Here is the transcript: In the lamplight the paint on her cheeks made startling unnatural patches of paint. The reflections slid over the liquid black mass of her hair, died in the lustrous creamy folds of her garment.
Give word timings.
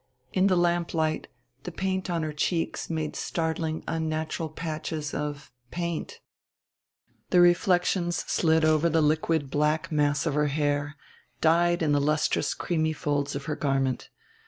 In 0.33 0.47
the 0.47 0.55
lamplight 0.55 1.27
the 1.61 1.71
paint 1.71 2.09
on 2.09 2.23
her 2.23 2.33
cheeks 2.33 2.89
made 2.89 3.15
startling 3.15 3.83
unnatural 3.87 4.49
patches 4.49 5.13
of 5.13 5.51
paint. 5.69 6.21
The 7.29 7.39
reflections 7.39 8.17
slid 8.27 8.65
over 8.65 8.89
the 8.89 9.03
liquid 9.03 9.51
black 9.51 9.91
mass 9.91 10.25
of 10.25 10.33
her 10.33 10.47
hair, 10.47 10.95
died 11.39 11.83
in 11.83 11.91
the 11.91 12.01
lustrous 12.01 12.55
creamy 12.55 12.93
folds 12.93 13.35
of 13.35 13.45
her 13.45 13.55
garment. 13.55 14.09